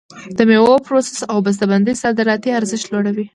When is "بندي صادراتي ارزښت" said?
1.71-2.85